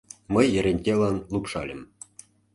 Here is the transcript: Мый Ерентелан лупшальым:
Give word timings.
Мый 0.33 0.47
Ерентелан 0.59 1.17
лупшальым: 1.33 1.81